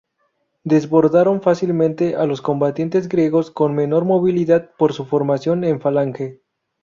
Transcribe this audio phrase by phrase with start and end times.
[0.63, 6.41] Desbordaron fácilmente a los combatientes griegos, con menor movilidad por su formación en falange.